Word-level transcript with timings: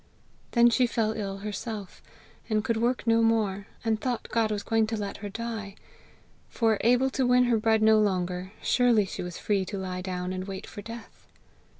Then 0.53 0.71
she 0.71 0.87
fell 0.87 1.11
ill 1.11 1.37
herself, 1.45 2.01
and 2.49 2.63
could 2.63 2.77
work 2.77 3.05
no 3.05 3.21
more, 3.21 3.67
and 3.85 4.01
thought 4.01 4.29
God 4.31 4.49
was 4.49 4.63
going 4.63 4.87
to 4.87 4.97
let 4.97 5.17
her 5.17 5.29
die; 5.29 5.75
for, 6.49 6.79
able 6.81 7.11
to 7.11 7.27
win 7.27 7.43
her 7.43 7.59
bread 7.59 7.83
no 7.83 7.99
longer, 7.99 8.51
surely 8.63 9.05
she 9.05 9.21
was 9.21 9.37
free 9.37 9.63
to 9.65 9.77
lie 9.77 10.01
down 10.01 10.33
and 10.33 10.47
wait 10.47 10.65
for 10.65 10.81
death! 10.81 11.27